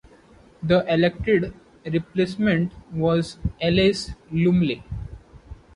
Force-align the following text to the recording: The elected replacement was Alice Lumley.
The 0.63 0.83
elected 0.91 1.53
replacement 1.85 2.73
was 2.91 3.37
Alice 3.61 4.13
Lumley. 4.31 4.83